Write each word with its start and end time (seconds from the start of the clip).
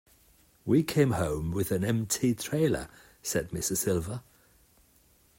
We 0.65 0.81
came 0.81 1.11
home 1.11 1.51
with 1.51 1.71
an 1.71 1.83
empty 1.85 2.33
trailer 2.33 2.89
said 3.21 3.51
Mr. 3.51 3.77
Silva. 3.77 4.23